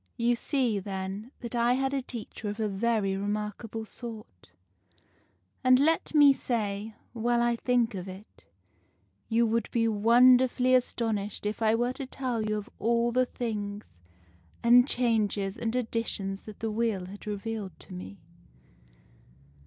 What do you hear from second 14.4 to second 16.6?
and changes and additions